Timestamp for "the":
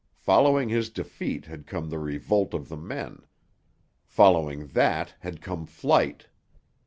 1.91-1.99, 2.69-2.75